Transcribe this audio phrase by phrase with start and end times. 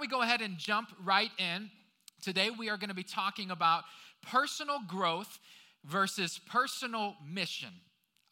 [0.00, 1.68] don't we go ahead and jump right in?
[2.22, 3.84] Today we are going to be talking about
[4.22, 5.38] personal growth
[5.84, 7.68] versus personal mission.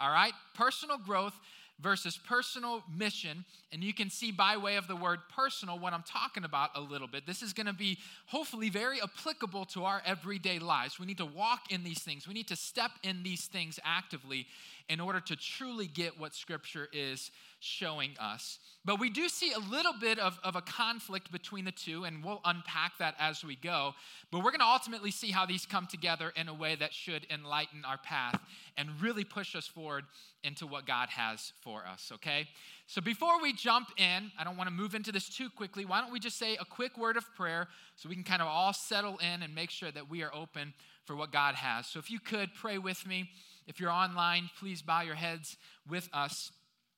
[0.00, 0.32] All right?
[0.54, 1.38] Personal growth
[1.78, 3.44] versus personal mission.
[3.70, 6.80] And you can see by way of the word personal what I'm talking about a
[6.80, 7.26] little bit.
[7.26, 10.98] This is going to be hopefully very applicable to our everyday lives.
[10.98, 14.46] We need to walk in these things, we need to step in these things actively
[14.88, 17.30] in order to truly get what Scripture is
[17.60, 18.58] showing us.
[18.84, 22.24] But we do see a little bit of, of a conflict between the two, and
[22.24, 23.94] we'll unpack that as we go.
[24.30, 27.26] But we're going to ultimately see how these come together in a way that should
[27.30, 28.40] enlighten our path
[28.76, 30.04] and really push us forward
[30.44, 32.48] into what God has for us, okay?
[32.86, 35.84] So before we jump in, I don't want to move into this too quickly.
[35.84, 38.48] Why don't we just say a quick word of prayer so we can kind of
[38.48, 40.72] all settle in and make sure that we are open
[41.04, 41.86] for what God has.
[41.88, 43.30] So if you could pray with me.
[43.68, 46.50] If you're online, please bow your heads with us.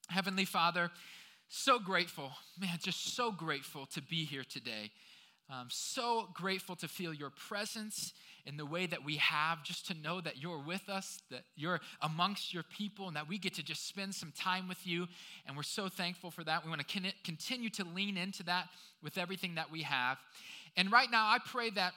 [0.08, 0.90] Heavenly Father,
[1.48, 4.92] so grateful, man, just so grateful to be here today.
[5.50, 8.12] Um, so grateful to feel your presence
[8.46, 11.80] in the way that we have, just to know that you're with us, that you're
[12.02, 15.08] amongst your people, and that we get to just spend some time with you.
[15.48, 16.64] And we're so thankful for that.
[16.64, 18.68] We want to continue to lean into that
[19.02, 20.18] with everything that we have.
[20.76, 21.94] And right now, I pray that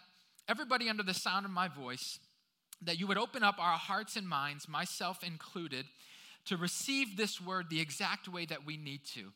[0.49, 2.17] everybody under the sound of my voice,
[2.85, 5.85] that you would open up our hearts and minds, myself included,
[6.45, 9.31] to receive this word the exact way that we need to.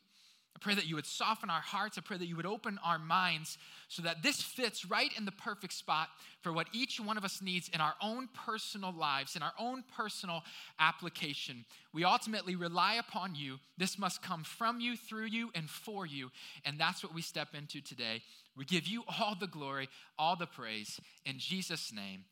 [0.58, 1.98] I pray that you would soften our hearts.
[1.98, 5.30] I pray that you would open our minds so that this fits right in the
[5.30, 6.08] perfect spot
[6.40, 9.84] for what each one of us needs in our own personal lives, in our own
[9.96, 10.42] personal
[10.80, 11.64] application.
[11.94, 13.60] We ultimately rely upon you.
[13.76, 16.32] This must come from you, through you, and for you.
[16.64, 18.22] And that's what we step into today.
[18.56, 20.98] We give you all the glory, all the praise.
[21.24, 22.24] In Jesus' name,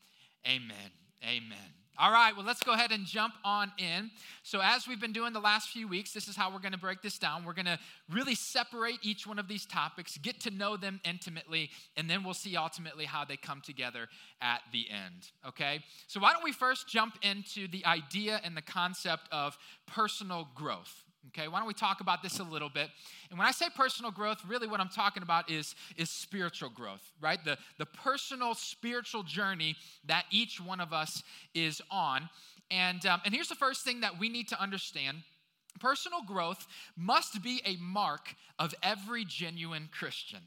[0.44, 1.05] amen.
[1.24, 1.76] Amen.
[1.98, 4.10] All right, well, let's go ahead and jump on in.
[4.42, 6.78] So, as we've been doing the last few weeks, this is how we're going to
[6.78, 7.42] break this down.
[7.42, 7.78] We're going to
[8.10, 12.34] really separate each one of these topics, get to know them intimately, and then we'll
[12.34, 14.08] see ultimately how they come together
[14.42, 15.30] at the end.
[15.48, 15.80] Okay?
[16.06, 21.05] So, why don't we first jump into the idea and the concept of personal growth?
[21.28, 22.88] Okay, why don't we talk about this a little bit?
[23.30, 27.02] And when I say personal growth, really what I'm talking about is, is spiritual growth,
[27.20, 27.42] right?
[27.44, 29.76] The, the personal spiritual journey
[30.06, 31.22] that each one of us
[31.54, 32.28] is on.
[32.70, 35.18] And, um, and here's the first thing that we need to understand
[35.80, 36.66] personal growth
[36.96, 40.40] must be a mark of every genuine Christian.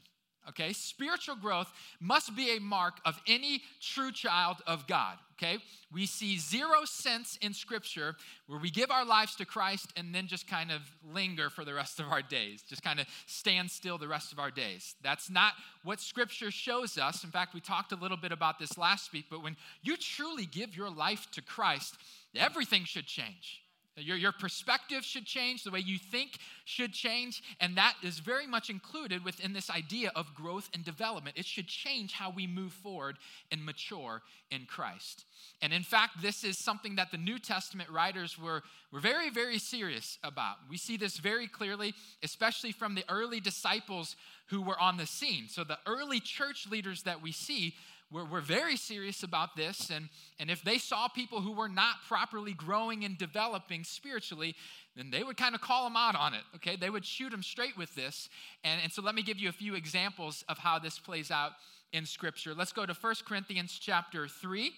[0.50, 5.16] Okay, spiritual growth must be a mark of any true child of God.
[5.38, 5.58] Okay,
[5.90, 8.14] we see zero sense in Scripture
[8.46, 10.82] where we give our lives to Christ and then just kind of
[11.14, 14.38] linger for the rest of our days, just kind of stand still the rest of
[14.38, 14.96] our days.
[15.02, 17.24] That's not what Scripture shows us.
[17.24, 20.44] In fact, we talked a little bit about this last week, but when you truly
[20.44, 21.94] give your life to Christ,
[22.34, 23.59] everything should change.
[23.96, 28.46] Your, your perspective should change, the way you think should change, and that is very
[28.46, 31.36] much included within this idea of growth and development.
[31.36, 33.18] It should change how we move forward
[33.50, 35.24] and mature in Christ.
[35.60, 38.62] And in fact, this is something that the New Testament writers were,
[38.92, 40.56] were very, very serious about.
[40.68, 45.48] We see this very clearly, especially from the early disciples who were on the scene.
[45.48, 47.74] So, the early church leaders that we see
[48.10, 49.90] were, were very serious about this.
[49.90, 54.54] And, and if they saw people who were not properly growing and developing spiritually,
[54.96, 56.76] then they would kind of call them out on it, okay?
[56.76, 58.28] They would shoot them straight with this.
[58.64, 61.52] And, and so let me give you a few examples of how this plays out
[61.92, 62.54] in Scripture.
[62.54, 64.72] Let's go to 1 Corinthians chapter 3.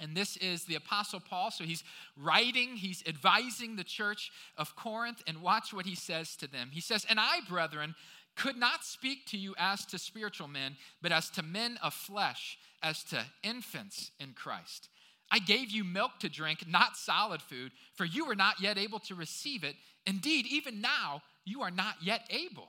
[0.00, 1.50] And this is the Apostle Paul.
[1.50, 1.82] So he's
[2.16, 6.68] writing, he's advising the church of Corinth, and watch what he says to them.
[6.70, 7.94] He says, And I, brethren,
[8.36, 12.58] could not speak to you as to spiritual men, but as to men of flesh,
[12.82, 14.88] as to infants in Christ.
[15.30, 19.00] I gave you milk to drink, not solid food, for you were not yet able
[19.00, 19.74] to receive it.
[20.06, 22.68] Indeed, even now, you are not yet able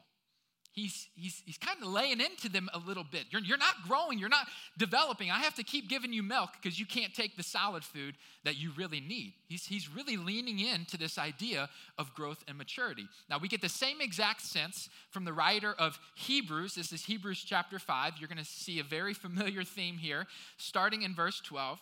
[0.78, 3.26] he's, he's, he's kind of laying into them a little bit.
[3.32, 5.32] You're, you're not growing, you're not developing.
[5.32, 8.58] I have to keep giving you milk because you can't take the solid food that
[8.58, 9.34] you really need.
[9.48, 11.68] He's, he's really leaning into this idea
[11.98, 13.08] of growth and maturity.
[13.28, 16.76] Now, we get the same exact sense from the writer of Hebrews.
[16.76, 18.14] This is Hebrews chapter 5.
[18.20, 20.28] You're going to see a very familiar theme here,
[20.58, 21.80] starting in verse 12.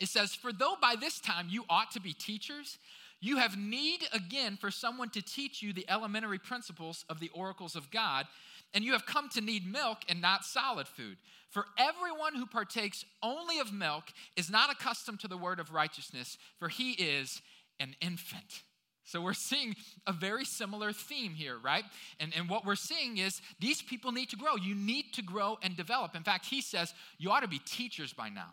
[0.00, 2.78] It says, For though by this time you ought to be teachers,
[3.24, 7.74] you have need again for someone to teach you the elementary principles of the oracles
[7.74, 8.26] of God,
[8.74, 11.16] and you have come to need milk and not solid food.
[11.48, 14.04] For everyone who partakes only of milk
[14.36, 17.40] is not accustomed to the word of righteousness, for he is
[17.80, 18.62] an infant.
[19.04, 19.74] So we're seeing
[20.06, 21.84] a very similar theme here, right?
[22.20, 24.56] And, and what we're seeing is these people need to grow.
[24.56, 26.14] You need to grow and develop.
[26.14, 28.52] In fact, he says you ought to be teachers by now.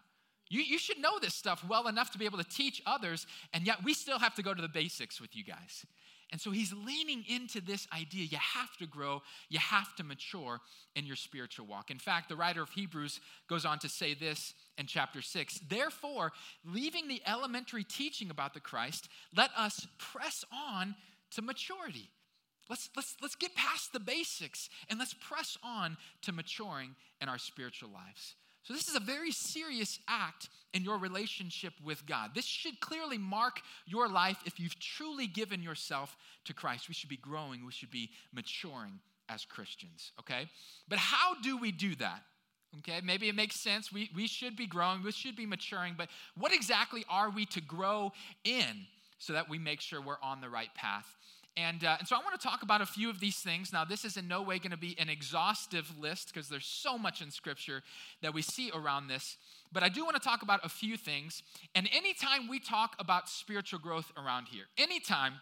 [0.51, 3.65] You, you should know this stuff well enough to be able to teach others, and
[3.65, 5.85] yet we still have to go to the basics with you guys.
[6.29, 10.59] And so he's leaning into this idea you have to grow, you have to mature
[10.93, 11.89] in your spiritual walk.
[11.89, 16.33] In fact, the writer of Hebrews goes on to say this in chapter 6 Therefore,
[16.65, 20.95] leaving the elementary teaching about the Christ, let us press on
[21.31, 22.09] to maturity.
[22.69, 27.37] Let's, let's, let's get past the basics and let's press on to maturing in our
[27.37, 28.35] spiritual lives.
[28.63, 32.31] So, this is a very serious act in your relationship with God.
[32.35, 36.15] This should clearly mark your life if you've truly given yourself
[36.45, 36.87] to Christ.
[36.87, 38.99] We should be growing, we should be maturing
[39.29, 40.47] as Christians, okay?
[40.87, 42.21] But how do we do that?
[42.79, 43.91] Okay, maybe it makes sense.
[43.91, 47.61] We, we should be growing, we should be maturing, but what exactly are we to
[47.61, 48.13] grow
[48.45, 48.85] in
[49.17, 51.05] so that we make sure we're on the right path?
[51.57, 53.73] And, uh, and so I want to talk about a few of these things.
[53.73, 56.97] Now, this is in no way going to be an exhaustive list because there's so
[56.97, 57.83] much in Scripture
[58.21, 59.37] that we see around this.
[59.73, 61.43] But I do want to talk about a few things.
[61.75, 65.33] And anytime we talk about spiritual growth around here, anytime,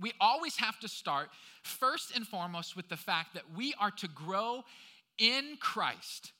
[0.00, 1.28] we always have to start
[1.62, 4.64] first and foremost with the fact that we are to grow
[5.18, 6.32] in Christ.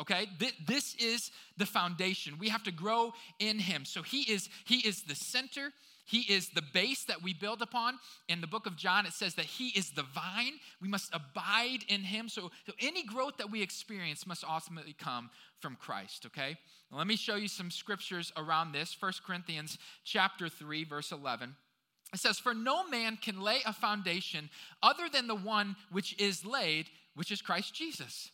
[0.00, 0.26] Okay?
[0.66, 2.34] This is the foundation.
[2.38, 3.84] We have to grow in Him.
[3.84, 5.72] So He is, He is the center.
[6.04, 7.98] He is the base that we build upon.
[8.28, 10.54] In the book of John, it says that He is the vine.
[10.80, 12.28] We must abide in Him.
[12.28, 15.30] So, so any growth that we experience must ultimately come
[15.60, 16.56] from Christ, okay?
[16.90, 18.96] Now, let me show you some scriptures around this.
[18.98, 21.56] 1 Corinthians chapter 3, verse 11.
[22.12, 24.50] It says, For no man can lay a foundation
[24.82, 28.30] other than the one which is laid, which is Christ Jesus.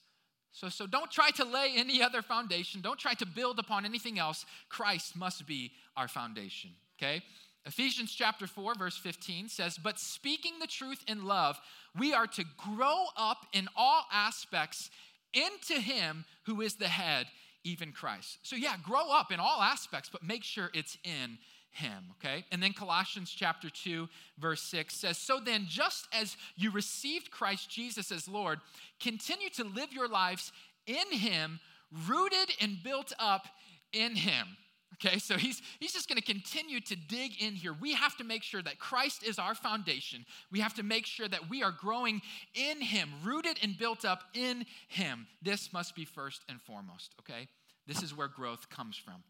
[0.52, 2.80] So, so don't try to lay any other foundation.
[2.80, 4.44] Don't try to build upon anything else.
[4.68, 7.22] Christ must be our foundation, okay?
[7.66, 11.60] Ephesians chapter 4, verse 15 says, But speaking the truth in love,
[11.98, 14.90] we are to grow up in all aspects
[15.34, 17.26] into Him who is the head,
[17.62, 18.38] even Christ.
[18.42, 21.38] So, yeah, grow up in all aspects, but make sure it's in
[21.70, 22.46] Him, okay?
[22.50, 24.08] And then Colossians chapter 2,
[24.38, 28.60] verse 6 says, So then, just as you received Christ Jesus as Lord,
[29.00, 30.50] continue to live your lives
[30.86, 31.60] in Him,
[32.08, 33.48] rooted and built up
[33.92, 34.56] in Him
[35.02, 37.72] Okay, so he's, he's just going to continue to dig in here.
[37.72, 40.26] We have to make sure that Christ is our foundation.
[40.52, 42.20] We have to make sure that we are growing
[42.54, 45.26] in him, rooted and built up in him.
[45.40, 47.48] This must be first and foremost, okay?
[47.86, 49.22] This is where growth comes from.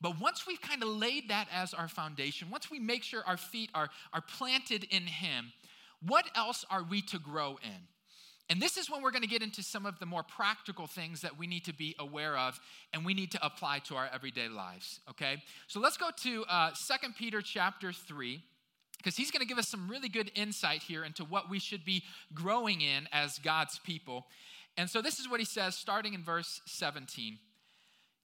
[0.00, 3.36] But once we've kind of laid that as our foundation, once we make sure our
[3.36, 5.52] feet are, are planted in him,
[6.04, 7.86] what else are we to grow in?
[8.50, 11.22] And this is when we're going to get into some of the more practical things
[11.22, 12.60] that we need to be aware of
[12.92, 15.42] and we need to apply to our everyday lives, okay?
[15.68, 18.42] So let's go to uh, 2 Peter chapter 3
[18.98, 21.84] because he's going to give us some really good insight here into what we should
[21.84, 22.02] be
[22.34, 24.26] growing in as God's people.
[24.76, 27.38] And so this is what he says starting in verse 17.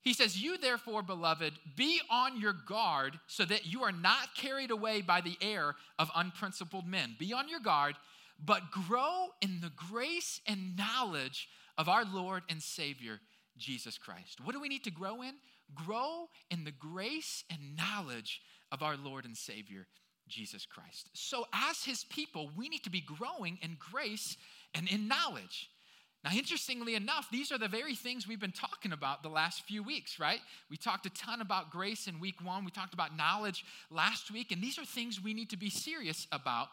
[0.03, 4.71] He says, You therefore, beloved, be on your guard so that you are not carried
[4.71, 7.17] away by the air of unprincipled men.
[7.19, 7.97] Be on your guard
[8.43, 13.21] but grow in the grace and knowledge of our Lord and Savior,
[13.57, 14.41] Jesus Christ.
[14.43, 15.35] What do we need to grow in?
[15.75, 18.41] Grow in the grace and knowledge
[18.71, 19.87] of our Lord and Savior,
[20.29, 21.11] Jesus Christ.
[21.13, 24.37] So, as His people, we need to be growing in grace
[24.75, 25.71] and in knowledge.
[26.25, 29.85] Now, interestingly enough, these are the very things we've been talking about the last few
[29.85, 30.41] weeks, right?
[30.69, 32.65] We talked a ton about grace in week one.
[32.65, 36.27] We talked about knowledge last week, and these are things we need to be serious
[36.33, 36.69] about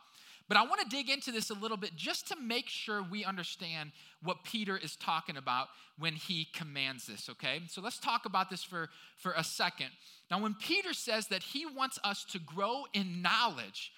[0.47, 3.25] but I want to dig into this a little bit just to make sure we
[3.25, 7.61] understand what Peter is talking about when he commands this, okay?
[7.68, 9.87] So let's talk about this for, for a second.
[10.30, 13.92] Now, when Peter says that he wants us to grow in knowledge,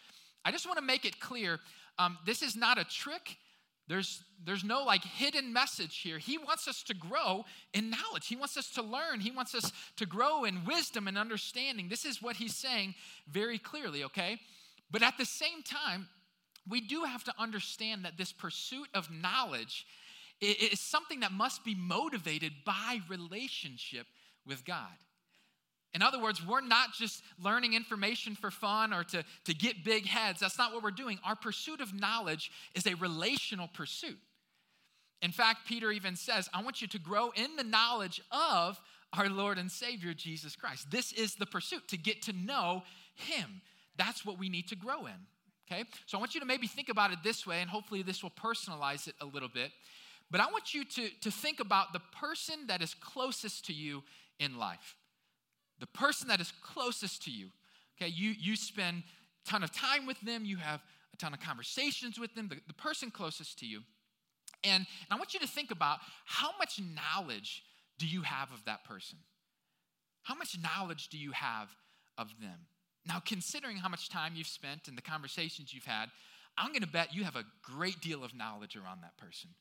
[0.46, 1.60] I just want to make it clear
[2.00, 3.38] um, this is not a trick.
[3.89, 6.18] There's, there's no like hidden message here.
[6.20, 8.27] He wants us to grow in knowledge.
[8.27, 9.20] He wants us to learn.
[9.22, 11.89] He wants us to grow in wisdom and understanding.
[11.89, 12.96] This is what he's saying
[13.27, 14.39] very clearly, okay?
[14.92, 16.08] But at the same time,
[16.70, 19.86] we do have to understand that this pursuit of knowledge
[20.40, 24.06] is something that must be motivated by relationship
[24.46, 24.94] with God.
[25.94, 30.06] In other words, we're not just learning information for fun or to, to get big
[30.06, 30.42] heads.
[30.42, 31.18] That's not what we're doing.
[31.24, 34.20] Our pursuit of knowledge is a relational pursuit.
[35.22, 38.80] In fact, Peter even says, I want you to grow in the knowledge of
[39.14, 40.92] our Lord and Savior, Jesus Christ.
[40.92, 42.84] This is the pursuit, to get to know
[43.16, 43.62] Him.
[43.98, 45.26] That's what we need to grow in.
[45.70, 45.84] Okay?
[46.06, 48.32] So I want you to maybe think about it this way, and hopefully this will
[48.32, 49.72] personalize it a little bit.
[50.30, 54.04] But I want you to, to think about the person that is closest to you
[54.40, 54.96] in life.
[55.80, 57.50] The person that is closest to you.
[58.00, 59.04] Okay, you, you spend
[59.46, 60.82] a ton of time with them, you have
[61.14, 63.82] a ton of conversations with them, the, the person closest to you.
[64.64, 67.64] And, and I want you to think about how much knowledge
[67.98, 69.18] do you have of that person?
[70.24, 71.70] How much knowledge do you have
[72.18, 72.68] of them?
[73.08, 76.10] Now, considering how much time you've spent and the conversations you've had,
[76.58, 79.52] I'm going to bet you have a great deal of knowledge around that person,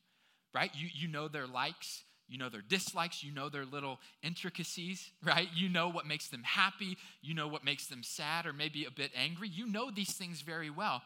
[0.53, 0.71] right?
[0.73, 5.47] You, you know their likes, you know their dislikes, you know their little intricacies, right?
[5.55, 8.91] You know what makes them happy, you know what makes them sad or maybe a
[8.91, 9.47] bit angry.
[9.47, 11.01] You know these things very well.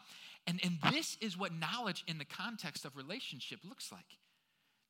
[0.48, 4.06] And, and this is what knowledge in the context of relationship looks like.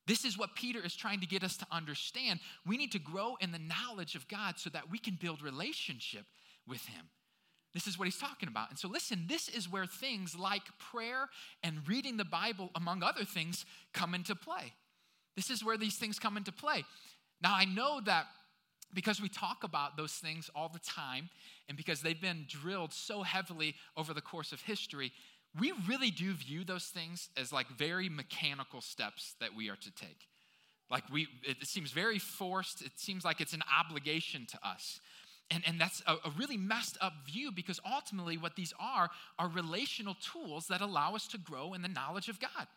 [0.07, 2.39] This is what Peter is trying to get us to understand.
[2.65, 6.25] We need to grow in the knowledge of God so that we can build relationship
[6.67, 7.05] with Him.
[7.73, 8.69] This is what he's talking about.
[8.69, 11.29] And so, listen, this is where things like prayer
[11.63, 14.73] and reading the Bible, among other things, come into play.
[15.35, 16.83] This is where these things come into play.
[17.41, 18.27] Now, I know that
[18.93, 21.29] because we talk about those things all the time,
[21.69, 25.13] and because they've been drilled so heavily over the course of history,
[25.59, 29.91] we really do view those things as like very mechanical steps that we are to
[29.91, 30.27] take.
[30.89, 32.81] Like we, it seems very forced.
[32.81, 34.99] It seems like it's an obligation to us.
[35.53, 39.49] And, and that's a, a really messed up view because ultimately, what these are are
[39.49, 42.67] relational tools that allow us to grow in the knowledge of God.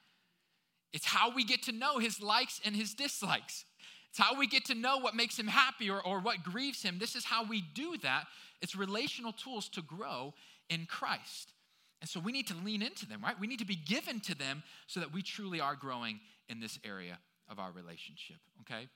[0.93, 3.65] It's how we get to know his likes and his dislikes.
[4.11, 6.99] It's how we get to know what makes him happy or, or what grieves him.
[6.99, 8.27] This is how we do that.
[8.61, 10.35] It's relational tools to grow
[10.69, 11.53] in Christ.
[12.01, 13.39] And so we need to lean into them, right?
[13.41, 16.79] We need to be given to them so that we truly are growing in this
[16.85, 18.89] area of our relationship, okay?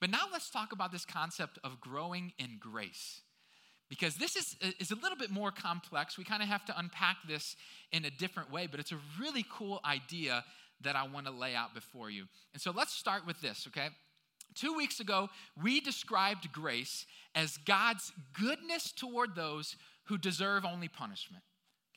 [0.00, 3.22] But now let's talk about this concept of growing in grace.
[3.88, 6.16] Because this is, is a little bit more complex.
[6.16, 7.56] We kind of have to unpack this
[7.90, 10.44] in a different way, but it's a really cool idea
[10.82, 12.26] that I want to lay out before you.
[12.52, 13.88] And so let's start with this, okay?
[14.54, 15.28] Two weeks ago,
[15.60, 21.42] we described grace as God's goodness toward those who deserve only punishment.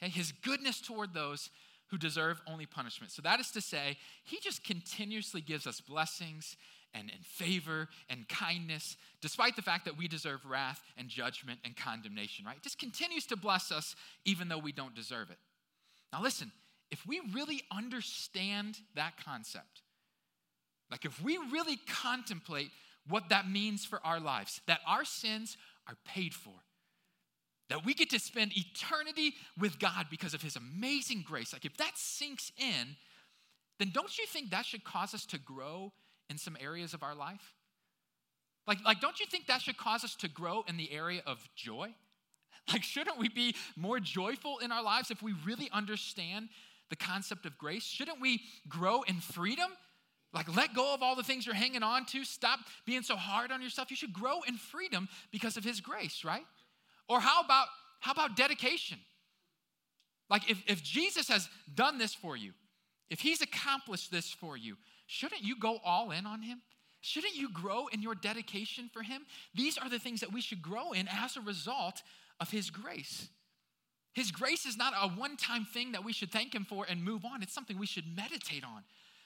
[0.02, 1.50] Okay, his goodness toward those
[1.88, 3.12] who deserve only punishment.
[3.12, 6.58] So that is to say, he just continuously gives us blessings
[6.94, 11.76] and, and favor and kindness, despite the fact that we deserve wrath and judgment and
[11.76, 12.62] condemnation, right?
[12.62, 13.96] Just continues to bless us
[14.26, 15.38] even though we don't deserve it.
[16.12, 16.52] Now, listen,
[16.92, 19.82] if we really understand that concept,
[20.92, 22.70] like if we really contemplate
[23.08, 25.58] what that means for our lives, that our sins
[25.88, 26.54] are paid for,
[27.70, 31.76] that we get to spend eternity with God because of His amazing grace, like if
[31.78, 32.96] that sinks in,
[33.80, 35.92] then don't you think that should cause us to grow
[36.30, 37.54] in some areas of our life?
[38.66, 41.48] Like, like, don't you think that should cause us to grow in the area of
[41.56, 41.94] joy?
[42.72, 46.48] Like, shouldn't we be more joyful in our lives if we really understand
[46.90, 47.84] the concept of grace?
[47.84, 48.40] Shouldn't we
[48.70, 49.70] grow in freedom?
[50.34, 52.24] Like, let go of all the things you're hanging on to.
[52.24, 53.92] Stop being so hard on yourself.
[53.92, 56.46] You should grow in freedom because of His grace, right?
[57.10, 57.68] Or how about
[58.00, 58.98] how about dedication?
[60.30, 62.54] Like, if, if Jesus has done this for you,
[63.10, 66.62] if He's accomplished this for you, shouldn't you go all in on Him?
[67.02, 69.26] Shouldn't you grow in your dedication for Him?
[69.54, 72.02] These are the things that we should grow in as a result
[72.40, 73.28] of His grace.
[74.14, 77.04] His grace is not a one time thing that we should thank Him for and
[77.04, 77.44] move on.
[77.44, 78.84] It's something we should meditate on,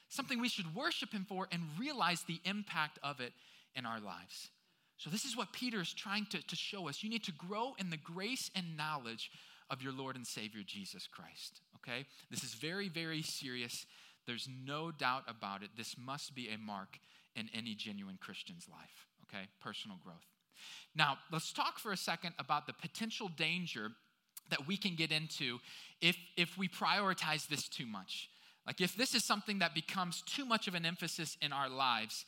[0.09, 3.33] something we should worship Him for and realize the impact of it
[3.75, 4.49] in our lives.
[4.97, 7.03] So, this is what Peter is trying to, to show us.
[7.03, 9.29] You need to grow in the grace and knowledge
[9.69, 11.61] of your Lord and Savior Jesus Christ.
[11.75, 12.05] Okay?
[12.31, 13.85] This is very, very serious.
[14.27, 15.69] There's no doubt about it.
[15.75, 16.99] This must be a mark
[17.35, 19.45] in any genuine Christian's life, okay?
[19.61, 20.25] Personal growth.
[20.95, 23.91] Now, let's talk for a second about the potential danger
[24.49, 25.59] that we can get into
[26.01, 28.29] if, if we prioritize this too much.
[28.65, 32.25] Like, if this is something that becomes too much of an emphasis in our lives,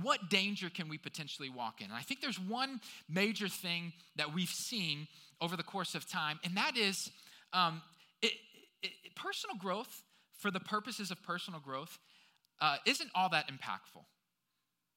[0.00, 1.86] what danger can we potentially walk in?
[1.86, 5.06] And I think there's one major thing that we've seen
[5.40, 7.10] over the course of time, and that is
[7.52, 7.82] um,
[8.22, 8.32] it,
[8.82, 10.02] it, personal growth
[10.42, 11.98] for the purposes of personal growth
[12.60, 14.04] uh, isn't all that impactful.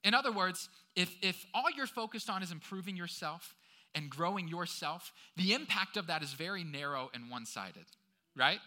[0.04, 3.56] In other words, if, if all you're focused on is improving yourself
[3.94, 7.86] and growing yourself, the impact of that is very narrow and one sided,
[8.36, 8.60] right?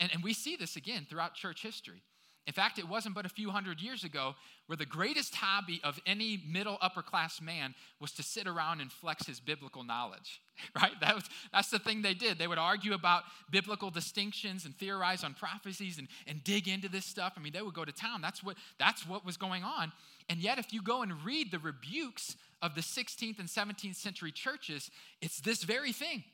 [0.00, 2.02] And, and we see this again throughout church history.
[2.48, 4.34] In fact, it wasn't but a few hundred years ago
[4.68, 8.90] where the greatest hobby of any middle upper class man was to sit around and
[8.90, 10.40] flex his biblical knowledge,
[10.74, 10.98] right?
[11.02, 12.38] That was, that's the thing they did.
[12.38, 17.04] They would argue about biblical distinctions and theorize on prophecies and, and dig into this
[17.04, 17.34] stuff.
[17.36, 18.22] I mean, they would go to town.
[18.22, 19.92] That's what, that's what was going on.
[20.30, 24.32] And yet, if you go and read the rebukes of the 16th and 17th century
[24.32, 24.90] churches,
[25.20, 26.24] it's this very thing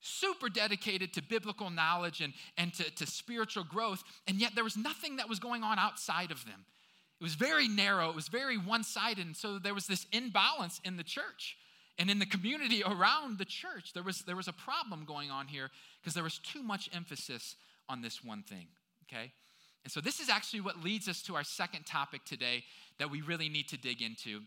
[0.00, 4.76] super dedicated to biblical knowledge and, and to, to spiritual growth, and yet there was
[4.76, 6.64] nothing that was going on outside of them.
[7.20, 10.80] It was very narrow, it was very one sided, and so there was this imbalance
[10.84, 11.56] in the church
[11.98, 13.92] and in the community around the church.
[13.92, 17.56] There was, there was a problem going on here because there was too much emphasis
[17.88, 18.68] on this one thing,
[19.04, 19.32] okay?
[19.82, 22.64] And so this is actually what leads us to our second topic today
[22.98, 24.42] that we really need to dig into,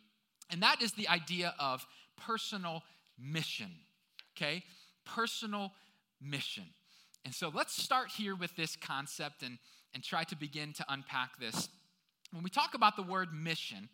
[0.50, 2.84] and that is the idea of personal
[3.20, 3.72] mission,
[4.38, 4.63] okay?
[5.05, 5.72] Personal
[6.22, 6.65] mission.
[7.25, 9.58] And so let's start here with this concept and,
[9.93, 11.70] and try to begin to unpack this.
[12.31, 13.89] When we talk about the word mission,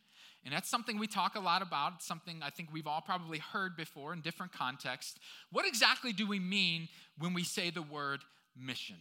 [0.47, 1.93] and that's something we talk a lot about.
[1.97, 5.19] It's something I think we've all probably heard before in different contexts.
[5.51, 6.87] What exactly do we mean
[7.17, 8.21] when we say the word
[8.55, 8.95] mission?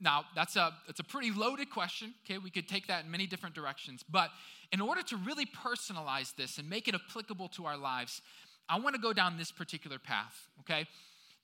[0.00, 2.38] Now, that's a, it's a pretty loaded question, okay?
[2.38, 4.04] We could take that in many different directions.
[4.08, 4.30] But
[4.72, 8.20] in order to really personalize this and make it applicable to our lives,
[8.68, 10.86] I want to go down this particular path, okay?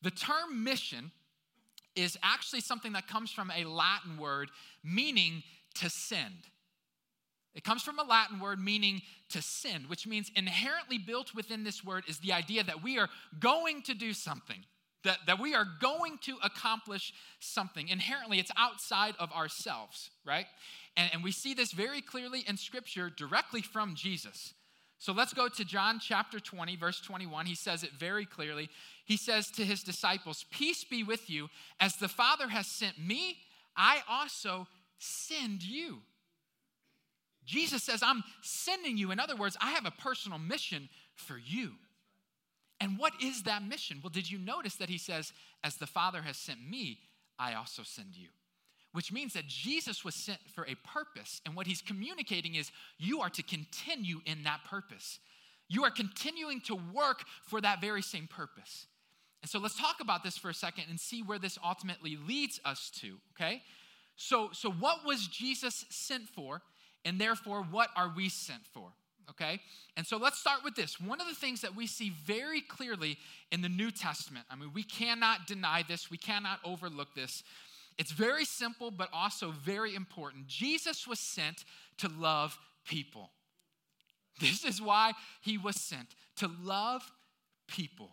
[0.02, 1.10] The term mission
[1.94, 4.50] is actually something that comes from a Latin word
[4.82, 5.42] meaning
[5.74, 6.34] to send.
[7.54, 11.84] It comes from a Latin word meaning to send, which means inherently built within this
[11.84, 14.64] word is the idea that we are going to do something,
[15.04, 17.88] that, that we are going to accomplish something.
[17.88, 20.46] Inherently, it's outside of ourselves, right?
[20.96, 24.54] And, and we see this very clearly in Scripture directly from Jesus.
[25.02, 27.46] So let's go to John chapter 20, verse 21.
[27.46, 28.70] He says it very clearly.
[29.04, 31.48] He says to his disciples, Peace be with you.
[31.80, 33.38] As the Father has sent me,
[33.76, 34.68] I also
[35.00, 36.02] send you.
[37.44, 39.10] Jesus says, I'm sending you.
[39.10, 41.72] In other words, I have a personal mission for you.
[42.80, 43.98] And what is that mission?
[44.04, 45.32] Well, did you notice that he says,
[45.64, 47.00] As the Father has sent me,
[47.40, 48.28] I also send you?
[48.92, 51.40] Which means that Jesus was sent for a purpose.
[51.46, 55.18] And what he's communicating is, you are to continue in that purpose.
[55.68, 58.86] You are continuing to work for that very same purpose.
[59.40, 62.60] And so let's talk about this for a second and see where this ultimately leads
[62.64, 63.62] us to, okay?
[64.16, 66.62] So, so what was Jesus sent for?
[67.04, 68.92] And therefore, what are we sent for?
[69.30, 69.60] Okay?
[69.96, 71.00] And so let's start with this.
[71.00, 73.18] One of the things that we see very clearly
[73.50, 77.42] in the New Testament, I mean, we cannot deny this, we cannot overlook this.
[78.02, 80.48] It's very simple, but also very important.
[80.48, 81.64] Jesus was sent
[81.98, 83.30] to love people.
[84.40, 87.08] This is why he was sent to love
[87.68, 88.10] people.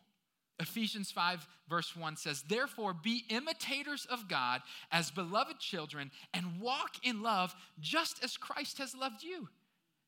[0.60, 6.98] Ephesians 5, verse 1 says, Therefore, be imitators of God as beloved children and walk
[7.02, 9.50] in love just as Christ has loved you.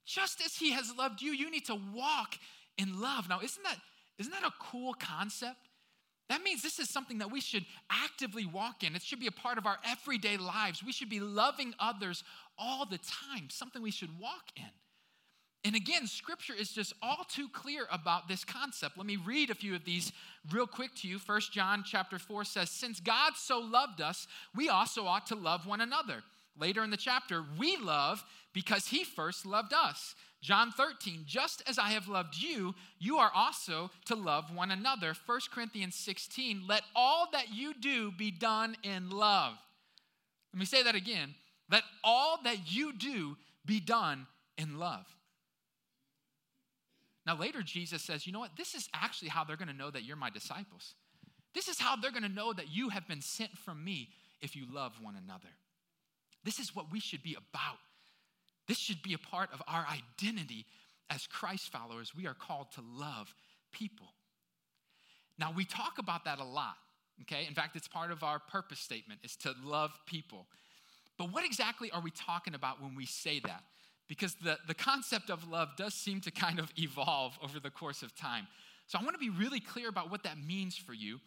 [0.05, 2.35] Just as he has loved you, you need to walk
[2.77, 3.27] in love.
[3.27, 3.79] Now, isn't that,
[4.19, 5.70] isn't that a cool concept?
[6.29, 8.95] That means this is something that we should actively walk in.
[8.95, 10.83] It should be a part of our everyday lives.
[10.83, 12.23] We should be loving others
[12.57, 14.71] all the time, something we should walk in.
[15.63, 18.97] And again, scripture is just all too clear about this concept.
[18.97, 20.11] Let me read a few of these
[20.49, 21.19] real quick to you.
[21.19, 25.65] First John chapter 4 says, "Since God so loved us, we also ought to love
[25.65, 26.23] one another."
[26.55, 30.15] Later in the chapter, we love because he first loved us.
[30.41, 35.13] John 13, just as I have loved you, you are also to love one another.
[35.25, 39.53] 1 Corinthians 16, let all that you do be done in love.
[40.51, 41.35] Let me say that again.
[41.69, 44.25] Let all that you do be done
[44.57, 45.05] in love.
[47.25, 48.57] Now, later, Jesus says, you know what?
[48.57, 50.95] This is actually how they're going to know that you're my disciples.
[51.53, 54.09] This is how they're going to know that you have been sent from me
[54.41, 55.49] if you love one another.
[56.43, 57.77] This is what we should be about.
[58.71, 60.65] This should be a part of our identity
[61.09, 62.13] as Christ followers.
[62.15, 63.35] We are called to love
[63.73, 64.13] people.
[65.37, 66.77] Now, we talk about that a lot,
[67.23, 67.45] okay?
[67.49, 70.45] In fact, it's part of our purpose statement is to love people.
[71.17, 73.63] But what exactly are we talking about when we say that?
[74.11, 78.03] because the, the concept of love does seem to kind of evolve over the course
[78.03, 78.45] of time.
[78.87, 81.21] So I want to be really clear about what that means for you.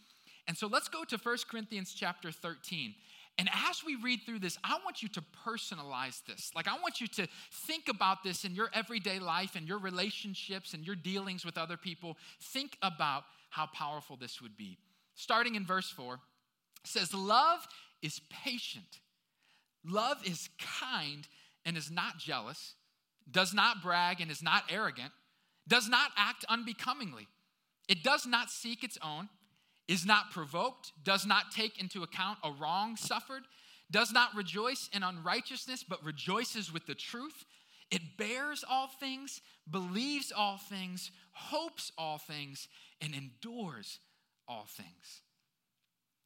[0.46, 2.94] And so let's go to 1 Corinthians chapter 13.
[3.36, 6.52] And as we read through this, I want you to personalize this.
[6.54, 7.26] Like, I want you to
[7.66, 11.76] think about this in your everyday life and your relationships and your dealings with other
[11.76, 12.16] people.
[12.40, 14.78] Think about how powerful this would be.
[15.16, 16.20] Starting in verse 4,
[16.84, 17.66] says, Love
[18.02, 19.00] is patient,
[19.84, 21.26] love is kind
[21.64, 22.74] and is not jealous,
[23.30, 25.12] does not brag and is not arrogant,
[25.66, 27.26] does not act unbecomingly.
[27.88, 29.28] It does not seek its own,
[29.88, 33.42] is not provoked, does not take into account a wrong suffered,
[33.90, 37.44] does not rejoice in unrighteousness, but rejoices with the truth.
[37.90, 42.68] It bears all things, believes all things, hopes all things,
[43.00, 44.00] and endures
[44.48, 45.22] all things.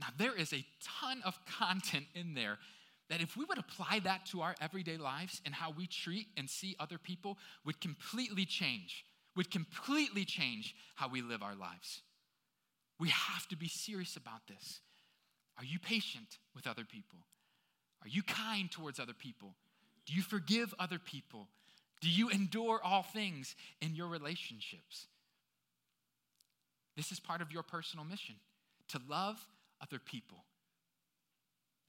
[0.00, 0.64] Now, there is a
[1.02, 2.58] ton of content in there
[3.10, 6.48] that if we would apply that to our everyday lives and how we treat and
[6.48, 12.02] see other people would completely change, would completely change how we live our lives.
[12.98, 14.80] We have to be serious about this.
[15.58, 17.18] Are you patient with other people?
[18.02, 19.54] Are you kind towards other people?
[20.06, 21.48] Do you forgive other people?
[22.00, 25.06] Do you endure all things in your relationships?
[26.96, 28.36] This is part of your personal mission
[28.88, 29.44] to love
[29.80, 30.38] other people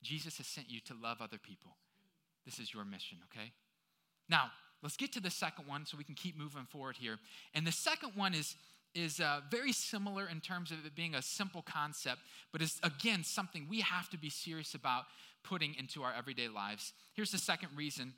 [0.02, 1.76] Jesus has sent you to love other people.
[2.46, 3.52] This is your mission, okay?
[4.30, 7.18] Now, let's get to the second one so we can keep moving forward here.
[7.54, 8.56] And the second one is,
[8.96, 12.22] is uh, very similar in terms of it being a simple concept,
[12.52, 15.06] but is again something we have to be serious about
[15.44, 16.94] putting into our everyday lives.
[17.14, 18.14] Here's the second reason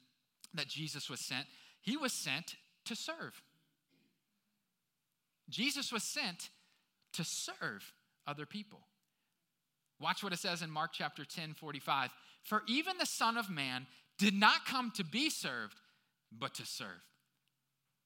[0.53, 1.45] that Jesus was sent
[1.81, 2.55] He was sent
[2.86, 3.41] to serve.
[5.49, 6.49] Jesus was sent
[7.13, 7.93] to serve
[8.25, 8.79] other people.
[9.99, 12.10] Watch what it says in Mark chapter 10, 45.
[12.43, 13.86] For even the Son of Man
[14.17, 15.75] did not come to be served,
[16.31, 17.03] but to serve.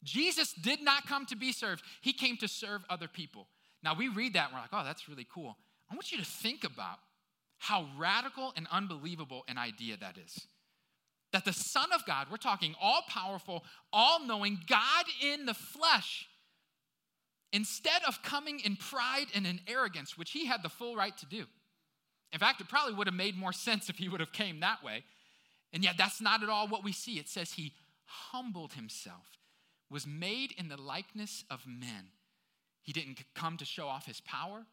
[0.06, 3.48] Jesus did not come to be served, he came to serve other people.
[3.84, 5.58] Now we read that and we're like, oh, that's really cool.
[5.92, 7.00] I want you to think about
[7.58, 10.48] how radical and unbelievable an idea that is.
[11.32, 16.28] That the Son of God, we're talking all powerful, all knowing, God in the flesh,
[17.52, 21.26] instead of coming in pride and in arrogance, which he had the full right to
[21.26, 21.46] do.
[22.32, 24.84] In fact, it probably would have made more sense if he would have came that
[24.84, 25.04] way.
[25.74, 27.20] And yet, that's not at all what we see.
[27.20, 27.74] It says he
[28.06, 29.26] humbled himself,
[29.90, 32.10] was made in the likeness of men.
[32.82, 34.66] He didn't come to show off his power.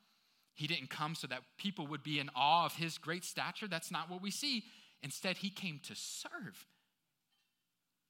[0.54, 3.66] He didn't come so that people would be in awe of his great stature.
[3.66, 4.64] That's not what we see.
[5.02, 6.66] Instead, he came to serve.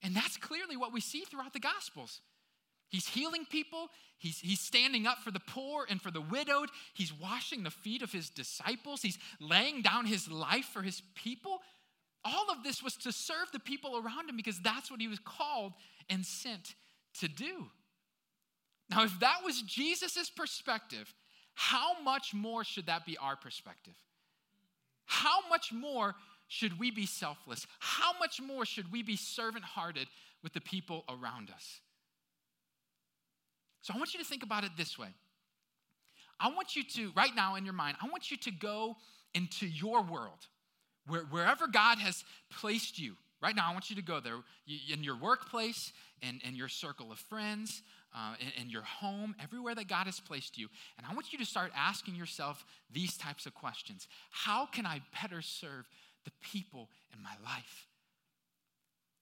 [0.03, 2.21] And that's clearly what we see throughout the Gospels.
[2.89, 3.89] He's healing people.
[4.19, 6.69] He's, he's standing up for the poor and for the widowed.
[6.93, 9.03] He's washing the feet of his disciples.
[9.03, 11.61] He's laying down his life for his people.
[12.25, 15.19] All of this was to serve the people around him because that's what he was
[15.21, 15.73] called
[16.11, 16.75] and sent
[17.21, 17.67] to do.
[18.91, 21.13] Now, if that was Jesus' perspective,
[21.55, 23.95] how much more should that be our perspective?
[25.07, 26.15] How much more
[26.49, 27.67] should we be selfless?
[27.79, 30.09] How much more should we be servant hearted
[30.43, 31.81] with the people around us?
[33.83, 35.09] So I want you to think about it this way.
[36.39, 38.97] I want you to, right now in your mind, I want you to go
[39.35, 40.47] into your world,
[41.07, 43.17] where, wherever God has placed you.
[43.41, 44.37] Right now, I want you to go there
[44.93, 47.83] in your workplace, and in your circle of friends,
[48.15, 50.69] uh, in, in your home, everywhere that God has placed you.
[50.97, 55.03] And I want you to start asking yourself these types of questions How can I
[55.23, 55.89] better serve
[56.25, 57.87] the people in my life?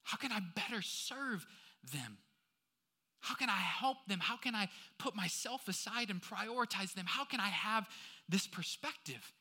[0.02, 1.46] How can I better serve
[1.92, 2.18] them?
[3.20, 4.18] How can I help them?
[4.18, 7.04] How can I put myself aside and prioritize them?
[7.06, 7.88] How can I have
[8.28, 9.32] this perspective?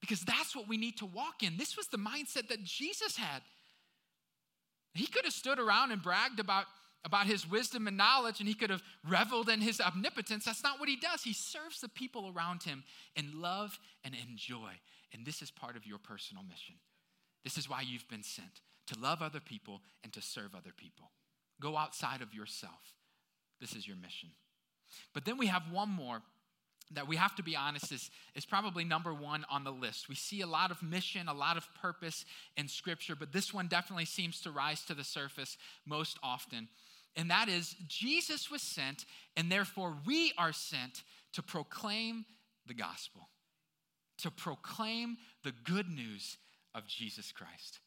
[0.00, 1.56] Because that's what we need to walk in.
[1.56, 3.42] This was the mindset that Jesus had.
[4.94, 6.66] He could have stood around and bragged about,
[7.04, 10.44] about his wisdom and knowledge, and he could have reveled in his omnipotence.
[10.44, 11.22] That's not what he does.
[11.22, 14.72] He serves the people around him in love and in joy.
[15.12, 16.76] And this is part of your personal mission.
[17.44, 21.10] This is why you've been sent to love other people and to serve other people.
[21.60, 22.94] Go outside of yourself.
[23.60, 24.30] This is your mission.
[25.14, 26.22] But then we have one more
[26.92, 30.08] that we have to be honest is, is probably number one on the list.
[30.08, 32.24] We see a lot of mission, a lot of purpose
[32.56, 36.68] in Scripture, but this one definitely seems to rise to the surface most often.
[37.16, 39.04] And that is Jesus was sent,
[39.36, 42.24] and therefore we are sent to proclaim
[42.66, 43.28] the gospel,
[44.18, 46.38] to proclaim the good news
[46.74, 47.80] of Jesus Christ.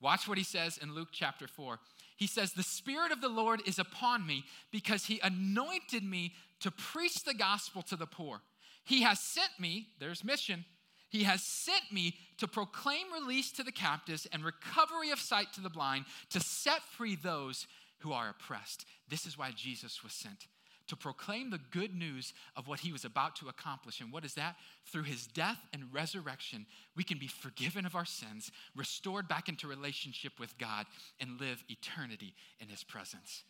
[0.00, 1.78] Watch what he says in Luke chapter 4.
[2.16, 6.70] He says, The Spirit of the Lord is upon me because he anointed me to
[6.70, 8.40] preach the gospel to the poor.
[8.84, 10.64] He has sent me, there's mission,
[11.10, 15.60] he has sent me to proclaim release to the captives and recovery of sight to
[15.60, 17.66] the blind, to set free those
[17.98, 18.86] who are oppressed.
[19.10, 20.46] This is why Jesus was sent
[20.86, 24.00] to proclaim the good news of what he was about to accomplish.
[24.00, 24.56] And what is that?
[24.86, 29.68] Through his death and resurrection, we can be forgiven of our sins, restored back into
[29.68, 30.86] relationship with God,
[31.20, 33.44] and live eternity in his presence.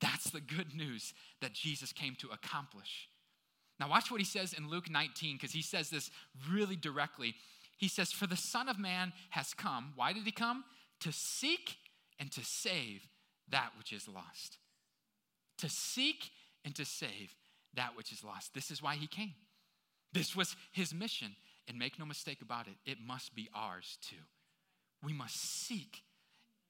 [0.00, 3.08] That's the good news that Jesus came to accomplish.
[3.78, 6.10] Now, watch what he says in Luke 19, because he says this
[6.50, 7.34] really directly.
[7.78, 9.92] He says, For the Son of Man has come.
[9.96, 10.64] Why did he come?
[11.00, 11.76] To seek
[12.18, 13.08] and to save
[13.48, 14.58] that which is lost.
[15.58, 16.30] To seek
[16.64, 17.34] and to save
[17.74, 18.54] that which is lost.
[18.54, 19.34] This is why he came.
[20.12, 21.34] This was his mission.
[21.68, 24.16] And make no mistake about it, it must be ours too.
[25.04, 26.02] We must seek.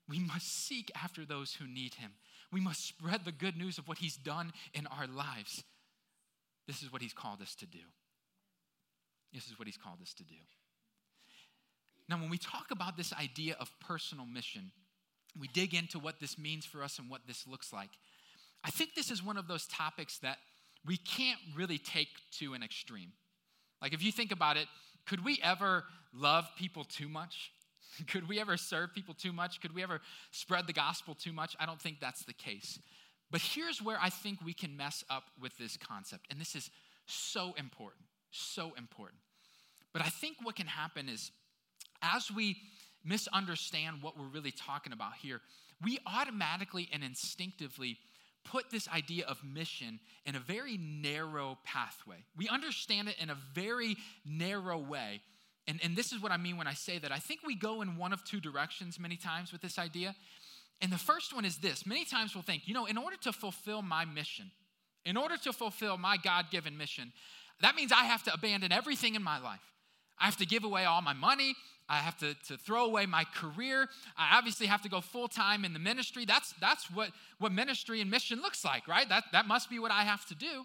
[0.09, 2.13] We must seek after those who need him.
[2.53, 5.63] We must spread the good news of what he's done in our lives.
[6.67, 7.79] This is what he's called us to do.
[9.33, 10.35] This is what he's called us to do.
[12.09, 14.73] Now, when we talk about this idea of personal mission,
[15.39, 17.91] we dig into what this means for us and what this looks like.
[18.65, 20.39] I think this is one of those topics that
[20.85, 22.09] we can't really take
[22.39, 23.13] to an extreme.
[23.81, 24.67] Like, if you think about it,
[25.07, 27.53] could we ever love people too much?
[28.09, 29.61] Could we ever serve people too much?
[29.61, 30.01] Could we ever
[30.31, 31.57] spread the gospel too much?
[31.59, 32.79] I don't think that's the case.
[33.31, 36.27] But here's where I think we can mess up with this concept.
[36.31, 36.71] And this is
[37.07, 39.21] so important, so important.
[39.93, 41.31] But I think what can happen is
[42.03, 42.57] as we
[43.05, 45.41] misunderstand what we're really talking about here,
[45.83, 47.99] we automatically and instinctively
[48.45, 52.25] put this idea of mission in a very narrow pathway.
[52.37, 55.21] We understand it in a very narrow way.
[55.67, 57.13] And, and this is what I mean when I say that.
[57.13, 60.15] I think we go in one of two directions many times with this idea.
[60.81, 63.33] And the first one is this many times we'll think, you know, in order to
[63.33, 64.51] fulfill my mission,
[65.05, 67.13] in order to fulfill my God given mission,
[67.61, 69.61] that means I have to abandon everything in my life.
[70.19, 71.55] I have to give away all my money.
[71.89, 73.89] I have to, to throw away my career.
[74.17, 76.25] I obviously have to go full time in the ministry.
[76.25, 79.09] That's, that's what, what ministry and mission looks like, right?
[79.09, 80.65] That, that must be what I have to do.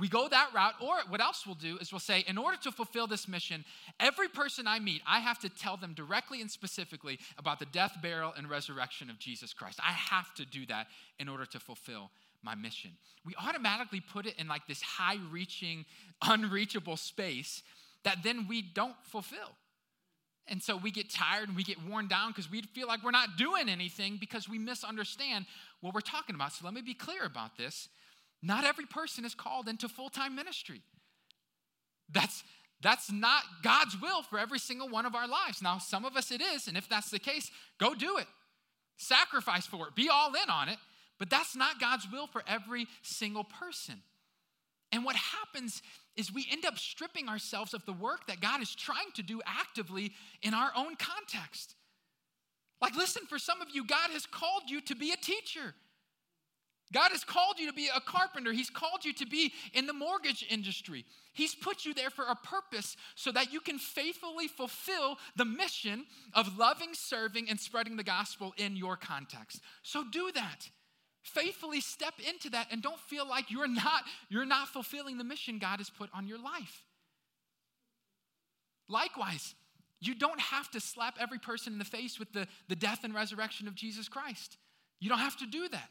[0.00, 2.72] We go that route, or what else we'll do is we'll say, in order to
[2.72, 3.64] fulfill this mission,
[4.00, 7.98] every person I meet, I have to tell them directly and specifically about the death,
[8.00, 9.78] burial, and resurrection of Jesus Christ.
[9.80, 10.86] I have to do that
[11.18, 12.10] in order to fulfill
[12.42, 12.92] my mission.
[13.26, 15.84] We automatically put it in like this high reaching,
[16.22, 17.62] unreachable space
[18.04, 19.56] that then we don't fulfill.
[20.48, 23.12] And so we get tired and we get worn down because we feel like we're
[23.12, 25.46] not doing anything because we misunderstand
[25.80, 26.52] what we're talking about.
[26.52, 27.88] So let me be clear about this.
[28.42, 30.82] Not every person is called into full time ministry.
[32.10, 32.42] That's,
[32.80, 35.62] that's not God's will for every single one of our lives.
[35.62, 38.26] Now, some of us it is, and if that's the case, go do it.
[38.96, 40.78] Sacrifice for it, be all in on it,
[41.18, 44.02] but that's not God's will for every single person.
[44.92, 45.82] And what happens
[46.16, 49.40] is we end up stripping ourselves of the work that God is trying to do
[49.46, 51.76] actively in our own context.
[52.80, 55.74] Like, listen, for some of you, God has called you to be a teacher.
[56.92, 58.52] God has called you to be a carpenter.
[58.52, 61.04] He's called you to be in the mortgage industry.
[61.32, 66.04] He's put you there for a purpose so that you can faithfully fulfill the mission
[66.34, 69.60] of loving, serving, and spreading the gospel in your context.
[69.82, 70.68] So do that.
[71.22, 75.58] Faithfully step into that and don't feel like you're not you're not fulfilling the mission
[75.58, 76.84] God has put on your life.
[78.88, 79.54] Likewise,
[80.00, 83.14] you don't have to slap every person in the face with the, the death and
[83.14, 84.56] resurrection of Jesus Christ.
[84.98, 85.90] You don't have to do that.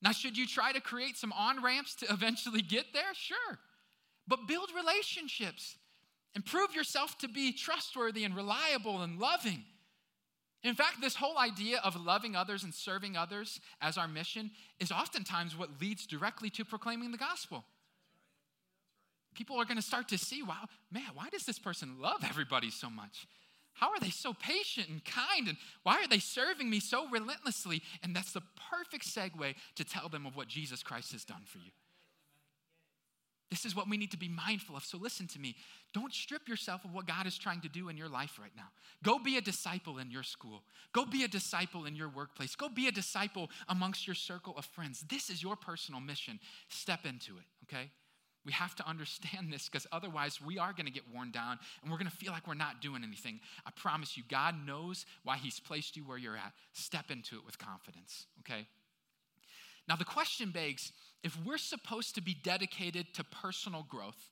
[0.00, 3.14] Now, should you try to create some on ramps to eventually get there?
[3.14, 3.58] Sure.
[4.26, 5.76] But build relationships
[6.34, 9.64] and prove yourself to be trustworthy and reliable and loving.
[10.62, 14.92] In fact, this whole idea of loving others and serving others as our mission is
[14.92, 17.64] oftentimes what leads directly to proclaiming the gospel.
[19.34, 22.70] People are going to start to see, wow, man, why does this person love everybody
[22.70, 23.26] so much?
[23.78, 25.48] How are they so patient and kind?
[25.48, 27.82] And why are they serving me so relentlessly?
[28.02, 31.58] And that's the perfect segue to tell them of what Jesus Christ has done for
[31.58, 31.70] you.
[33.50, 34.84] This is what we need to be mindful of.
[34.84, 35.56] So listen to me.
[35.94, 38.68] Don't strip yourself of what God is trying to do in your life right now.
[39.02, 40.62] Go be a disciple in your school.
[40.92, 42.54] Go be a disciple in your workplace.
[42.56, 45.04] Go be a disciple amongst your circle of friends.
[45.08, 46.40] This is your personal mission.
[46.68, 47.90] Step into it, okay?
[48.44, 51.90] We have to understand this because otherwise we are going to get worn down and
[51.90, 53.40] we're going to feel like we're not doing anything.
[53.66, 56.52] I promise you, God knows why He's placed you where you're at.
[56.72, 58.66] Step into it with confidence, okay?
[59.88, 60.92] Now, the question begs
[61.24, 64.30] if we're supposed to be dedicated to personal growth,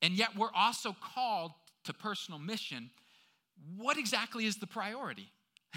[0.00, 1.52] and yet we're also called
[1.84, 2.90] to personal mission,
[3.76, 5.28] what exactly is the priority?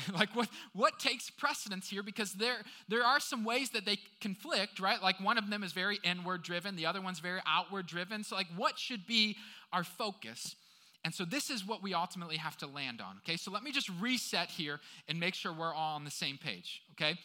[0.13, 2.03] like what what takes precedence here?
[2.03, 5.01] Because there there are some ways that they conflict right?
[5.01, 8.23] Like one of them is very inward driven the other one's very outward driven.
[8.23, 9.37] So like what should be
[9.71, 10.55] our focus?
[11.03, 13.37] And so this is what we ultimately have to land on okay?
[13.37, 16.81] So let me just reset here and make sure we're all on the same page
[16.93, 17.17] okay?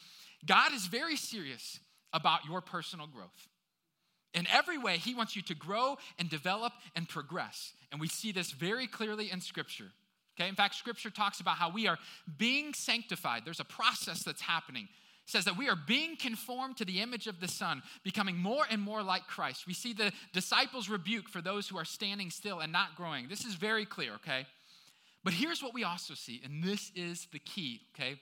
[0.47, 1.81] God is very serious
[2.13, 3.49] about your personal growth.
[4.33, 7.73] In every way he wants you to grow and develop and progress.
[7.91, 9.91] And we see this very clearly in scripture
[10.40, 11.98] Okay, in fact, scripture talks about how we are
[12.38, 13.42] being sanctified.
[13.44, 14.85] There's a process that's happening.
[14.85, 18.64] It says that we are being conformed to the image of the Son, becoming more
[18.70, 19.66] and more like Christ.
[19.66, 23.29] We see the disciples' rebuke for those who are standing still and not growing.
[23.29, 24.46] This is very clear, okay?
[25.22, 28.18] But here's what we also see, and this is the key, okay?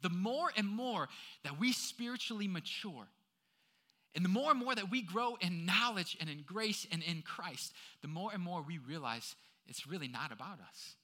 [0.00, 1.08] The more and more
[1.42, 3.08] that we spiritually mature,
[4.14, 7.22] and the more and more that we grow in knowledge and in grace and in
[7.22, 9.34] Christ, the more and more we realize
[9.66, 10.94] it's really not about us.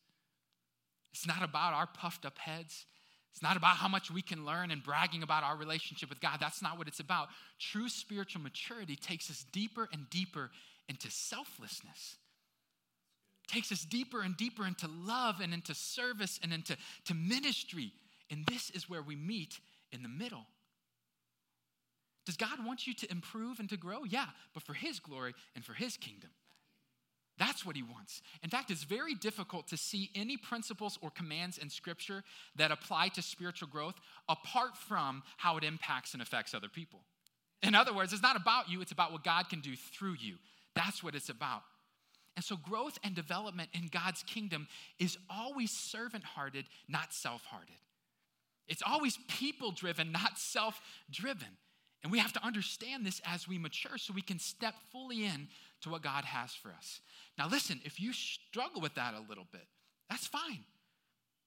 [1.15, 2.87] It's not about our puffed up heads.
[3.33, 6.39] It's not about how much we can learn and bragging about our relationship with God.
[6.41, 7.29] That's not what it's about.
[7.61, 10.51] True spiritual maturity takes us deeper and deeper
[10.89, 12.17] into selflessness.
[13.47, 17.93] Takes us deeper and deeper into love and into service and into to ministry.
[18.31, 19.61] And this is where we meet
[19.93, 20.47] in the middle.
[22.27, 24.05] Does God want you to improve and to grow?
[24.05, 26.31] Yeah, but for His glory and for His kingdom.
[27.39, 28.23] That's what he wants.
[28.43, 32.23] In fact, it's very difficult to see any principles or commands in Scripture
[32.57, 33.97] that apply to spiritual growth
[34.29, 37.01] apart from how it impacts and affects other people.
[37.63, 40.37] In other words, it's not about you, it's about what God can do through you.
[40.75, 41.63] That's what it's about.
[42.37, 44.67] And so, growth and development in God's kingdom
[44.99, 47.77] is always servant hearted, not self hearted.
[48.67, 51.59] It's always people driven, not self driven.
[52.03, 55.49] And we have to understand this as we mature so we can step fully in
[55.85, 57.01] to what God has for us.
[57.39, 59.67] Now, listen, if you struggle with that a little bit,
[60.11, 60.65] that's fine.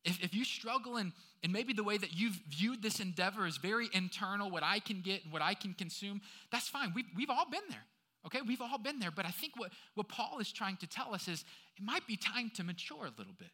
[0.05, 1.11] If, if you struggle in,
[1.43, 5.01] in maybe the way that you've viewed this endeavor is very internal, what I can
[5.01, 6.21] get and what I can consume,
[6.51, 6.93] that's fine.
[6.95, 7.83] We've, we've all been there.
[8.25, 11.13] Okay, we've all been there, but I think what, what Paul is trying to tell
[11.13, 11.45] us is
[11.77, 13.51] it might be time to mature a little bit.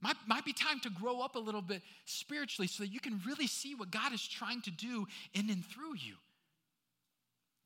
[0.00, 3.20] Might, might be time to grow up a little bit spiritually so that you can
[3.26, 6.14] really see what God is trying to do in and through you.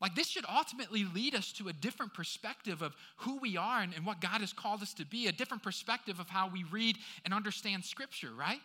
[0.00, 3.92] Like, this should ultimately lead us to a different perspective of who we are and,
[3.94, 6.96] and what God has called us to be, a different perspective of how we read
[7.24, 8.60] and understand Scripture, right?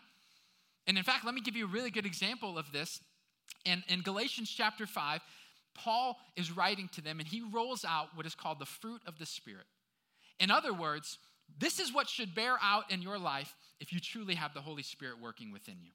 [0.85, 2.99] And in fact, let me give you a really good example of this.
[3.65, 5.21] In, in Galatians chapter 5,
[5.73, 9.17] Paul is writing to them and he rolls out what is called the fruit of
[9.17, 9.65] the Spirit.
[10.39, 11.17] In other words,
[11.57, 14.83] this is what should bear out in your life if you truly have the Holy
[14.83, 15.91] Spirit working within you.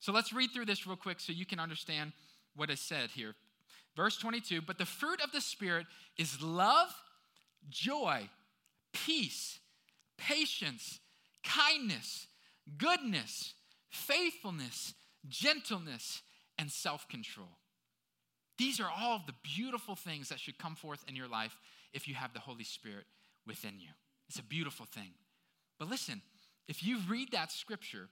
[0.00, 2.12] So let's read through this real quick so you can understand
[2.54, 3.34] what is said here.
[3.96, 5.86] Verse 22 But the fruit of the Spirit
[6.18, 6.94] is love,
[7.70, 8.28] joy,
[8.92, 9.58] peace,
[10.18, 11.00] patience,
[11.42, 12.26] kindness,
[12.78, 13.54] goodness,
[13.88, 14.94] faithfulness,
[15.28, 16.22] gentleness,
[16.58, 17.58] and self control.
[18.58, 21.56] These are all of the beautiful things that should come forth in your life
[21.92, 23.04] if you have the Holy Spirit
[23.46, 23.90] within you.
[24.28, 25.10] It's a beautiful thing.
[25.78, 26.22] But listen,
[26.68, 28.08] if you read that scripture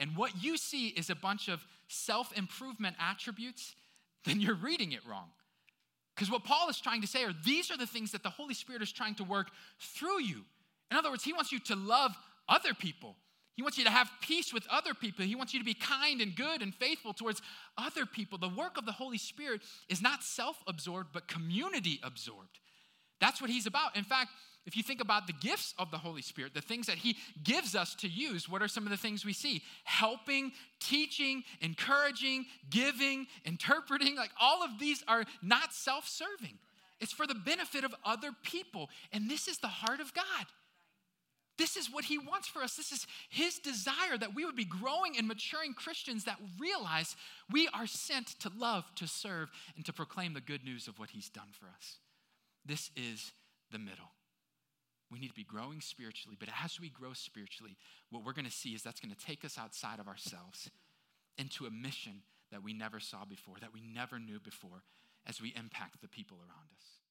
[0.00, 3.74] and what you see is a bunch of self improvement attributes,
[4.24, 5.30] then you're reading it wrong.
[6.14, 8.54] Because what Paul is trying to say are these are the things that the Holy
[8.54, 9.48] Spirit is trying to work
[9.80, 10.42] through you.
[10.90, 12.12] In other words, he wants you to love
[12.48, 13.16] other people.
[13.56, 15.24] He wants you to have peace with other people.
[15.24, 17.40] He wants you to be kind and good and faithful towards
[17.78, 18.36] other people.
[18.36, 22.58] The work of the Holy Spirit is not self absorbed, but community absorbed.
[23.20, 23.96] That's what he's about.
[23.96, 24.30] In fact,
[24.66, 27.74] if you think about the gifts of the Holy Spirit, the things that He gives
[27.74, 29.62] us to use, what are some of the things we see?
[29.84, 34.16] Helping, teaching, encouraging, giving, interpreting.
[34.16, 36.58] Like all of these are not self serving,
[37.00, 38.88] it's for the benefit of other people.
[39.12, 40.46] And this is the heart of God.
[41.56, 42.74] This is what He wants for us.
[42.74, 47.16] This is His desire that we would be growing and maturing Christians that realize
[47.50, 51.10] we are sent to love, to serve, and to proclaim the good news of what
[51.10, 51.98] He's done for us.
[52.64, 53.32] This is
[53.70, 54.10] the middle.
[55.10, 57.76] We need to be growing spiritually, but as we grow spiritually,
[58.10, 60.70] what we're going to see is that's going to take us outside of ourselves
[61.38, 64.82] into a mission that we never saw before, that we never knew before,
[65.26, 67.03] as we impact the people around us.